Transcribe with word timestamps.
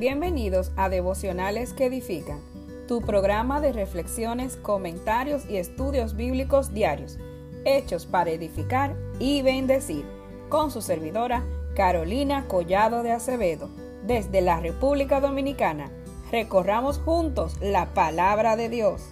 Bienvenidos 0.00 0.72
a 0.76 0.88
Devocionales 0.88 1.74
que 1.74 1.84
Edifican, 1.84 2.40
tu 2.88 3.02
programa 3.02 3.60
de 3.60 3.74
reflexiones, 3.74 4.56
comentarios 4.56 5.44
y 5.46 5.58
estudios 5.58 6.16
bíblicos 6.16 6.72
diarios, 6.72 7.18
hechos 7.66 8.06
para 8.06 8.30
edificar 8.30 8.96
y 9.18 9.42
bendecir, 9.42 10.06
con 10.48 10.70
su 10.70 10.80
servidora 10.80 11.44
Carolina 11.76 12.48
Collado 12.48 13.02
de 13.02 13.12
Acevedo, 13.12 13.68
desde 14.06 14.40
la 14.40 14.58
República 14.58 15.20
Dominicana. 15.20 15.90
Recorramos 16.32 16.96
juntos 16.96 17.58
la 17.60 17.92
palabra 17.92 18.56
de 18.56 18.70
Dios. 18.70 19.02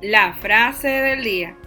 La 0.00 0.32
frase 0.40 0.88
del 0.88 1.22
día. 1.22 1.58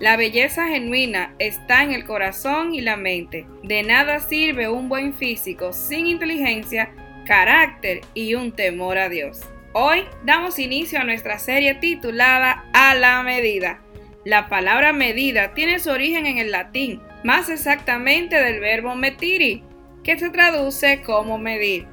La 0.00 0.16
belleza 0.16 0.66
genuina 0.66 1.34
está 1.38 1.82
en 1.82 1.92
el 1.92 2.06
corazón 2.06 2.74
y 2.74 2.80
la 2.80 2.96
mente. 2.96 3.44
De 3.62 3.82
nada 3.82 4.20
sirve 4.20 4.66
un 4.66 4.88
buen 4.88 5.12
físico 5.12 5.74
sin 5.74 6.06
inteligencia, 6.06 6.94
carácter 7.26 8.00
y 8.14 8.34
un 8.34 8.50
temor 8.52 8.96
a 8.96 9.10
Dios. 9.10 9.40
Hoy 9.74 10.04
damos 10.24 10.58
inicio 10.58 10.98
a 10.98 11.04
nuestra 11.04 11.38
serie 11.38 11.74
titulada 11.74 12.64
A 12.72 12.94
la 12.94 13.22
medida. 13.22 13.82
La 14.24 14.48
palabra 14.48 14.94
medida 14.94 15.52
tiene 15.52 15.78
su 15.80 15.90
origen 15.90 16.24
en 16.24 16.38
el 16.38 16.50
latín, 16.50 17.02
más 17.22 17.50
exactamente 17.50 18.40
del 18.40 18.58
verbo 18.58 18.94
metiri, 18.94 19.62
que 20.02 20.18
se 20.18 20.30
traduce 20.30 21.02
como 21.02 21.36
medir. 21.36 21.86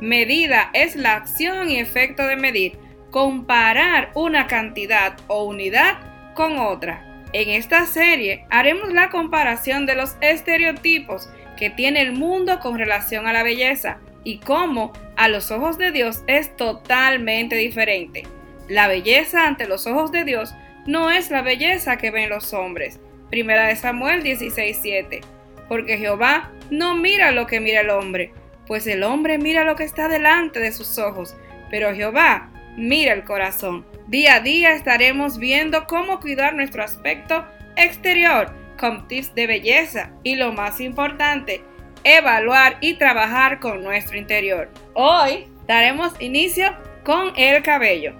Medida 0.00 0.70
es 0.72 0.96
la 0.96 1.14
acción 1.14 1.70
y 1.70 1.78
efecto 1.78 2.26
de 2.26 2.34
medir, 2.34 2.76
comparar 3.12 4.10
una 4.16 4.48
cantidad 4.48 5.16
o 5.28 5.44
unidad 5.44 6.00
con 6.34 6.58
otra. 6.58 7.11
En 7.32 7.48
esta 7.48 7.86
serie 7.86 8.44
haremos 8.50 8.92
la 8.92 9.08
comparación 9.08 9.86
de 9.86 9.94
los 9.94 10.16
estereotipos 10.20 11.30
que 11.56 11.70
tiene 11.70 12.02
el 12.02 12.12
mundo 12.12 12.60
con 12.60 12.78
relación 12.78 13.26
a 13.26 13.32
la 13.32 13.42
belleza 13.42 13.98
y 14.24 14.38
cómo 14.38 14.92
a 15.16 15.28
los 15.28 15.50
ojos 15.50 15.78
de 15.78 15.92
Dios 15.92 16.22
es 16.26 16.54
totalmente 16.56 17.56
diferente. 17.56 18.24
La 18.68 18.86
belleza 18.86 19.46
ante 19.46 19.66
los 19.66 19.86
ojos 19.86 20.12
de 20.12 20.24
Dios 20.24 20.54
no 20.86 21.10
es 21.10 21.30
la 21.30 21.42
belleza 21.42 21.96
que 21.96 22.10
ven 22.10 22.28
los 22.28 22.52
hombres. 22.52 23.00
Primera 23.30 23.66
de 23.66 23.76
Samuel 23.76 24.22
16:7. 24.22 25.20
Porque 25.68 25.96
Jehová 25.96 26.50
no 26.70 26.94
mira 26.96 27.32
lo 27.32 27.46
que 27.46 27.60
mira 27.60 27.80
el 27.80 27.90
hombre, 27.90 28.32
pues 28.66 28.86
el 28.86 29.02
hombre 29.04 29.38
mira 29.38 29.64
lo 29.64 29.74
que 29.74 29.84
está 29.84 30.08
delante 30.08 30.60
de 30.60 30.72
sus 30.72 30.98
ojos, 30.98 31.36
pero 31.70 31.94
Jehová 31.94 32.50
mira 32.76 33.12
el 33.12 33.24
corazón. 33.24 33.84
Día 34.06 34.36
a 34.36 34.40
día 34.40 34.72
estaremos 34.72 35.38
viendo 35.38 35.86
cómo 35.86 36.20
cuidar 36.20 36.54
nuestro 36.54 36.82
aspecto 36.82 37.44
exterior 37.76 38.52
con 38.78 39.06
tips 39.08 39.34
de 39.34 39.46
belleza 39.46 40.10
y 40.22 40.34
lo 40.34 40.52
más 40.52 40.80
importante, 40.80 41.62
evaluar 42.04 42.78
y 42.80 42.94
trabajar 42.94 43.60
con 43.60 43.82
nuestro 43.82 44.18
interior. 44.18 44.70
Hoy 44.94 45.46
daremos 45.66 46.12
inicio 46.20 46.76
con 47.04 47.32
el 47.36 47.62
cabello 47.62 48.14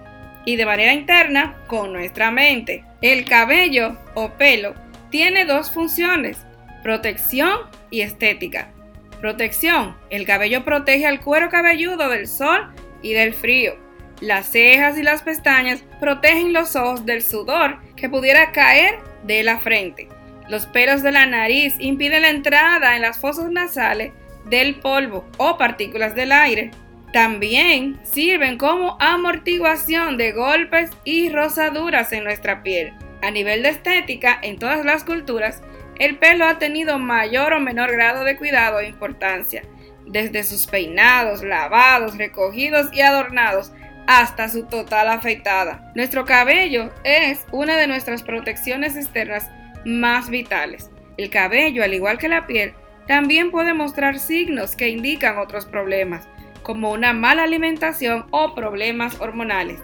y 0.45 0.55
de 0.55 0.65
manera 0.65 0.93
interna 0.93 1.55
con 1.67 1.93
nuestra 1.93 2.31
mente. 2.31 2.83
El 3.01 3.25
cabello 3.25 3.97
o 4.13 4.29
pelo 4.31 4.73
tiene 5.09 5.45
dos 5.45 5.71
funciones, 5.71 6.45
protección 6.81 7.57
y 7.89 8.01
estética. 8.01 8.69
Protección. 9.19 9.95
El 10.09 10.25
cabello 10.25 10.65
protege 10.65 11.05
al 11.05 11.21
cuero 11.21 11.49
cabelludo 11.49 12.09
del 12.09 12.27
sol 12.27 12.73
y 13.01 13.13
del 13.13 13.33
frío. 13.33 13.82
Las 14.23 14.45
cejas 14.45 14.97
y 14.97 15.03
las 15.03 15.21
pestañas 15.21 15.83
protegen 15.99 16.53
los 16.53 16.77
ojos 16.77 17.05
del 17.05 17.21
sudor 17.21 17.79
que 17.97 18.07
pudiera 18.07 18.53
caer 18.53 18.99
de 19.23 19.43
la 19.43 19.59
frente. 19.59 20.07
Los 20.47 20.65
pelos 20.65 21.03
de 21.03 21.11
la 21.11 21.25
nariz 21.25 21.75
impiden 21.77 22.21
la 22.21 22.29
entrada 22.29 22.95
en 22.95 23.01
las 23.01 23.19
fosas 23.19 23.51
nasales 23.51 24.13
del 24.45 24.75
polvo 24.75 25.25
o 25.35 25.57
partículas 25.57 26.15
del 26.15 26.31
aire. 26.31 26.71
También 27.11 27.99
sirven 28.03 28.57
como 28.57 28.95
amortiguación 29.01 30.15
de 30.15 30.31
golpes 30.31 30.91
y 31.03 31.29
rosaduras 31.29 32.13
en 32.13 32.23
nuestra 32.23 32.63
piel. 32.63 32.93
A 33.21 33.29
nivel 33.29 33.61
de 33.61 33.69
estética, 33.71 34.39
en 34.41 34.57
todas 34.57 34.85
las 34.85 35.03
culturas, 35.03 35.61
el 35.99 36.17
pelo 36.17 36.45
ha 36.45 36.59
tenido 36.59 36.97
mayor 36.97 37.51
o 37.51 37.59
menor 37.59 37.91
grado 37.91 38.23
de 38.23 38.37
cuidado 38.37 38.79
e 38.79 38.87
importancia, 38.87 39.63
desde 40.05 40.43
sus 40.43 40.65
peinados, 40.65 41.43
lavados, 41.43 42.17
recogidos 42.17 42.87
y 42.93 43.01
adornados 43.01 43.73
hasta 44.07 44.49
su 44.49 44.65
total 44.65 45.09
afeitada. 45.09 45.91
Nuestro 45.95 46.25
cabello 46.25 46.91
es 47.03 47.45
una 47.51 47.77
de 47.77 47.87
nuestras 47.87 48.23
protecciones 48.23 48.95
externas 48.95 49.49
más 49.85 50.29
vitales. 50.29 50.89
El 51.17 51.29
cabello, 51.29 51.83
al 51.83 51.93
igual 51.93 52.17
que 52.17 52.27
la 52.27 52.47
piel, 52.47 52.73
también 53.07 53.51
puede 53.51 53.73
mostrar 53.73 54.19
signos 54.19 54.75
que 54.75 54.89
indican 54.89 55.37
otros 55.37 55.65
problemas, 55.65 56.27
como 56.63 56.91
una 56.91 57.13
mala 57.13 57.43
alimentación 57.43 58.25
o 58.31 58.55
problemas 58.55 59.19
hormonales. 59.19 59.79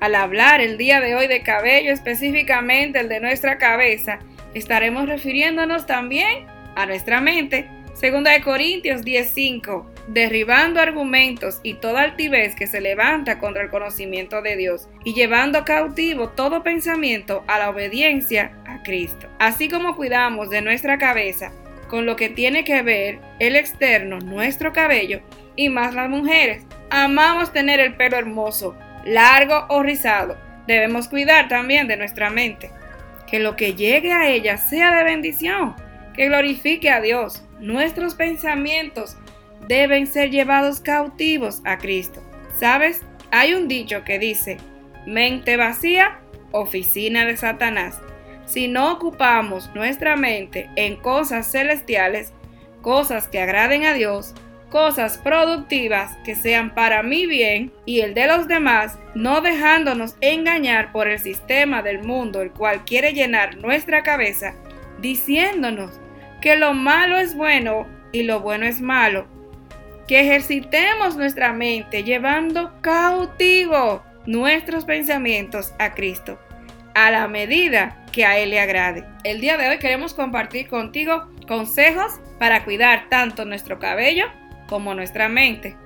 Al 0.00 0.14
hablar 0.14 0.60
el 0.60 0.78
día 0.78 1.00
de 1.00 1.14
hoy 1.14 1.26
de 1.26 1.42
cabello, 1.42 1.92
específicamente 1.92 3.00
el 3.00 3.08
de 3.08 3.20
nuestra 3.20 3.58
cabeza, 3.58 4.20
estaremos 4.54 5.08
refiriéndonos 5.08 5.86
también 5.86 6.46
a 6.76 6.86
nuestra 6.86 7.20
mente. 7.20 7.68
Segunda 7.98 8.30
de 8.30 8.42
Corintios 8.42 9.02
10:5 9.02 9.84
derribando 10.06 10.78
argumentos 10.80 11.58
y 11.64 11.74
toda 11.74 12.02
altivez 12.02 12.54
que 12.54 12.68
se 12.68 12.80
levanta 12.80 13.40
contra 13.40 13.64
el 13.64 13.70
conocimiento 13.70 14.40
de 14.40 14.56
Dios 14.56 14.88
y 15.02 15.14
llevando 15.14 15.64
cautivo 15.64 16.28
todo 16.28 16.62
pensamiento 16.62 17.42
a 17.48 17.58
la 17.58 17.70
obediencia 17.70 18.52
a 18.68 18.84
Cristo. 18.84 19.26
Así 19.40 19.68
como 19.68 19.96
cuidamos 19.96 20.48
de 20.48 20.62
nuestra 20.62 20.96
cabeza 20.96 21.50
con 21.88 22.06
lo 22.06 22.14
que 22.14 22.28
tiene 22.28 22.62
que 22.62 22.82
ver 22.82 23.18
el 23.40 23.56
externo, 23.56 24.20
nuestro 24.20 24.72
cabello, 24.72 25.20
y 25.56 25.68
más 25.68 25.92
las 25.92 26.08
mujeres, 26.08 26.64
amamos 26.90 27.52
tener 27.52 27.80
el 27.80 27.96
pelo 27.96 28.16
hermoso, 28.16 28.76
largo 29.04 29.66
o 29.70 29.82
rizado. 29.82 30.38
Debemos 30.68 31.08
cuidar 31.08 31.48
también 31.48 31.88
de 31.88 31.96
nuestra 31.96 32.30
mente, 32.30 32.70
que 33.26 33.40
lo 33.40 33.56
que 33.56 33.74
llegue 33.74 34.12
a 34.12 34.28
ella 34.28 34.56
sea 34.56 34.94
de 34.94 35.02
bendición, 35.02 35.74
que 36.18 36.26
glorifique 36.26 36.90
a 36.90 37.00
Dios. 37.00 37.44
Nuestros 37.60 38.16
pensamientos 38.16 39.16
deben 39.68 40.08
ser 40.08 40.30
llevados 40.30 40.80
cautivos 40.80 41.62
a 41.64 41.78
Cristo. 41.78 42.20
¿Sabes? 42.58 43.02
Hay 43.30 43.54
un 43.54 43.68
dicho 43.68 44.02
que 44.02 44.18
dice, 44.18 44.56
mente 45.06 45.56
vacía, 45.56 46.18
oficina 46.50 47.24
de 47.24 47.36
Satanás. 47.36 48.00
Si 48.46 48.66
no 48.66 48.92
ocupamos 48.92 49.70
nuestra 49.76 50.16
mente 50.16 50.68
en 50.74 50.96
cosas 50.96 51.52
celestiales, 51.52 52.32
cosas 52.82 53.28
que 53.28 53.40
agraden 53.40 53.84
a 53.84 53.92
Dios, 53.92 54.34
cosas 54.70 55.18
productivas 55.18 56.16
que 56.24 56.34
sean 56.34 56.74
para 56.74 57.04
mi 57.04 57.26
bien 57.26 57.72
y 57.86 58.00
el 58.00 58.14
de 58.14 58.26
los 58.26 58.48
demás, 58.48 58.98
no 59.14 59.40
dejándonos 59.40 60.16
engañar 60.20 60.90
por 60.90 61.06
el 61.06 61.20
sistema 61.20 61.82
del 61.82 62.02
mundo 62.02 62.42
el 62.42 62.50
cual 62.50 62.84
quiere 62.84 63.12
llenar 63.12 63.58
nuestra 63.58 64.02
cabeza, 64.02 64.54
diciéndonos 65.00 66.00
que 66.40 66.56
lo 66.56 66.74
malo 66.74 67.18
es 67.18 67.34
bueno 67.34 67.86
y 68.12 68.22
lo 68.22 68.40
bueno 68.40 68.66
es 68.66 68.80
malo, 68.80 69.26
que 70.06 70.20
ejercitemos 70.20 71.16
nuestra 71.16 71.52
mente 71.52 72.02
llevando 72.02 72.72
cautivo 72.80 74.02
nuestros 74.26 74.84
pensamientos 74.84 75.74
a 75.78 75.94
Cristo, 75.94 76.38
a 76.94 77.10
la 77.10 77.28
medida 77.28 78.04
que 78.12 78.24
a 78.24 78.38
Él 78.38 78.50
le 78.50 78.60
agrade. 78.60 79.04
El 79.24 79.40
día 79.40 79.56
de 79.56 79.68
hoy 79.68 79.78
queremos 79.78 80.14
compartir 80.14 80.68
contigo 80.68 81.28
consejos 81.46 82.20
para 82.38 82.64
cuidar 82.64 83.08
tanto 83.08 83.44
nuestro 83.44 83.78
cabello 83.78 84.26
como 84.68 84.94
nuestra 84.94 85.28
mente. 85.28 85.76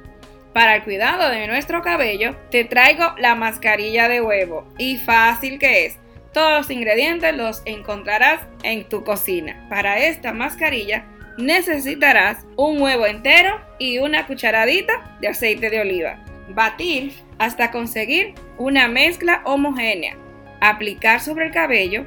Para 0.52 0.76
el 0.76 0.82
cuidado 0.82 1.30
de 1.30 1.46
nuestro 1.46 1.82
cabello, 1.82 2.36
te 2.50 2.64
traigo 2.64 3.14
la 3.16 3.34
mascarilla 3.34 4.08
de 4.08 4.20
huevo 4.20 4.68
y 4.76 4.98
fácil 4.98 5.58
que 5.58 5.86
es. 5.86 5.98
Todos 6.32 6.52
los 6.52 6.70
ingredientes 6.70 7.36
los 7.36 7.62
encontrarás 7.66 8.40
en 8.62 8.88
tu 8.88 9.04
cocina. 9.04 9.66
Para 9.68 9.98
esta 9.98 10.32
mascarilla 10.32 11.04
necesitarás 11.36 12.46
un 12.56 12.80
huevo 12.80 13.06
entero 13.06 13.60
y 13.78 13.98
una 13.98 14.26
cucharadita 14.26 15.16
de 15.20 15.28
aceite 15.28 15.68
de 15.68 15.80
oliva. 15.80 16.24
Batir 16.48 17.12
hasta 17.38 17.70
conseguir 17.70 18.34
una 18.56 18.88
mezcla 18.88 19.42
homogénea. 19.44 20.16
Aplicar 20.60 21.20
sobre 21.20 21.46
el 21.46 21.52
cabello, 21.52 22.06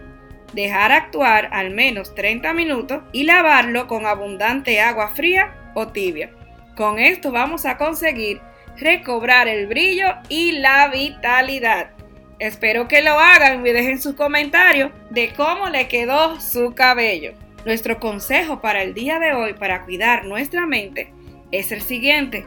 dejar 0.54 0.92
actuar 0.92 1.50
al 1.52 1.72
menos 1.72 2.16
30 2.16 2.54
minutos 2.54 3.04
y 3.12 3.24
lavarlo 3.24 3.88
con 3.88 4.06
abundante 4.06 4.80
agua 4.82 5.10
fría 5.10 5.54
o 5.76 5.88
tibia. 5.88 6.32
Con 6.76 7.00
esto 7.00 7.32
vamos 7.32 7.66
a 7.66 7.78
conseguir 7.78 8.42
recobrar 8.78 9.48
el 9.48 9.68
brillo 9.68 10.08
y 10.30 10.54
la 10.54 10.88
vitalidad. 10.88 11.95
Espero 12.40 12.88
que 12.88 13.02
lo 13.02 13.18
hagan 13.20 13.66
y 13.66 13.72
dejen 13.72 14.02
sus 14.02 14.16
comentarios 14.16 14.92
de 15.10 15.34
cómo 15.34 15.70
le 15.70 15.88
quedó 15.88 16.40
su 16.42 16.74
cabello. 16.74 17.34
Nuestro 17.66 18.00
consejo 18.00 18.62
para 18.62 18.84
el 18.84 18.94
día 18.94 19.20
de 19.20 19.34
hoy 19.34 19.54
para 19.54 19.86
cuidar 19.86 20.26
nuestra 20.26 20.66
mente 20.66 21.14
es 21.52 21.72
el 21.72 21.82
siguiente. 21.82 22.46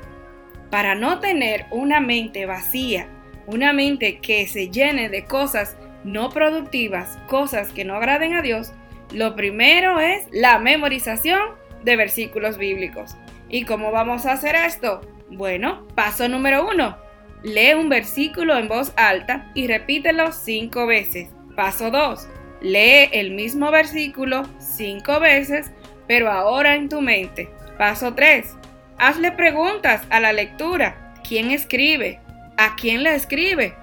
Para 0.71 0.95
no 0.95 1.21
tener 1.21 1.67
una 1.71 2.01
mente 2.01 2.45
vacía, 2.45 3.09
una 3.47 3.73
mente 3.73 4.19
que 4.19 4.47
se 4.47 4.69
llene 4.69 5.09
de 5.09 5.25
cosas 5.25 5.77
no 6.05 6.29
productivas, 6.29 7.19
cosas 7.27 7.73
que 7.73 7.85
no 7.85 7.95
agraden 7.95 8.35
a 8.35 8.43
Dios, 8.43 8.73
lo 9.11 9.35
primero 9.35 10.01
es 10.01 10.27
la 10.31 10.59
memorización 10.59 11.41
de 11.83 11.97
versículos 11.97 12.59
bíblicos. 12.59 13.17
¿Y 13.49 13.65
cómo 13.65 13.91
vamos 13.91 14.27
a 14.27 14.33
hacer 14.33 14.55
esto? 14.55 15.01
Bueno, 15.31 15.87
paso 15.95 16.29
número 16.29 16.69
uno. 16.69 17.08
Lee 17.43 17.75
un 17.75 17.89
versículo 17.89 18.59
en 18.59 18.67
voz 18.67 18.93
alta 18.97 19.51
y 19.55 19.69
repítelo 19.69 20.33
cinco 20.33 20.87
veces. 20.87 21.29
Paso 21.55 21.91
2. 21.91 22.29
Lee 22.63 23.09
el 23.13 23.31
mismo 23.31 23.71
versículo 23.71 24.43
cinco 24.59 25.21
veces, 25.21 25.71
pero 26.09 26.31
ahora 26.31 26.75
en 26.75 26.89
tu 26.89 27.01
mente. 27.01 27.49
Paso 27.77 28.15
3. 28.15 28.57
Hazle 28.99 29.31
preguntas 29.33 30.03
a 30.11 30.19
la 30.19 30.33
lectura. 30.33 31.15
¿Quién 31.27 31.53
escribe? 31.53 32.21
¿A 32.57 32.75
quién 32.75 33.05
le 33.05 33.15
escribe? 33.15 33.75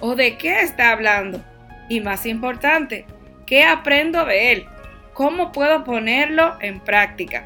¿O 0.00 0.14
de 0.14 0.38
qué 0.38 0.62
está 0.62 0.90
hablando? 0.90 1.44
Y 1.90 2.00
más 2.00 2.24
importante, 2.24 3.04
¿qué 3.44 3.64
aprendo 3.64 4.24
de 4.24 4.52
él? 4.52 4.66
¿Cómo 5.12 5.52
puedo 5.52 5.84
ponerlo 5.84 6.56
en 6.62 6.80
práctica? 6.80 7.42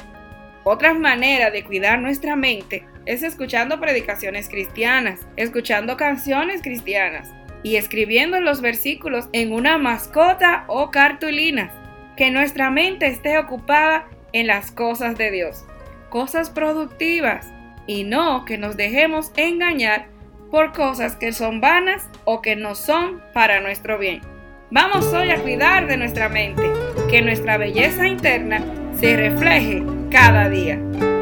Otra 0.63 0.93
manera 0.93 1.51
de 1.51 1.65
cuidar 1.65 1.99
nuestra 1.99 2.37
mente 2.37 2.85
es 3.07 3.23
escuchando 3.23 3.79
predicaciones 3.79 4.49
cristianas, 4.49 5.21
escuchando 5.37 5.95
canciones 5.95 6.61
cristianas 6.61 7.31
y 7.63 7.77
escribiendo 7.77 8.39
los 8.41 8.59
versículos 8.59 9.29
en 9.31 9.53
una 9.53 9.77
mascota 9.77 10.65
o 10.67 10.91
cartulina. 10.91 11.71
Que 12.17 12.31
nuestra 12.31 12.69
mente 12.69 13.07
esté 13.07 13.37
ocupada 13.37 14.07
en 14.33 14.47
las 14.47 14.71
cosas 14.71 15.17
de 15.17 15.31
Dios, 15.31 15.65
cosas 16.09 16.49
productivas, 16.49 17.47
y 17.85 18.03
no 18.03 18.43
que 18.43 18.57
nos 18.57 18.75
dejemos 18.75 19.31
engañar 19.37 20.07
por 20.51 20.73
cosas 20.73 21.15
que 21.15 21.31
son 21.31 21.61
vanas 21.61 22.09
o 22.25 22.41
que 22.41 22.57
no 22.57 22.75
son 22.75 23.21
para 23.33 23.61
nuestro 23.61 23.97
bien. 23.97 24.21
Vamos 24.69 25.05
hoy 25.13 25.31
a 25.31 25.39
cuidar 25.41 25.87
de 25.87 25.95
nuestra 25.95 26.27
mente, 26.27 26.63
que 27.09 27.21
nuestra 27.21 27.57
belleza 27.57 28.05
interna 28.05 28.61
se 28.99 29.15
refleje 29.15 29.83
cada 30.11 30.49
día. 30.49 30.77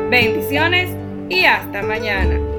Bendiciones 0.09 0.89
y 1.29 1.45
hasta 1.45 1.81
mañana. 1.81 2.54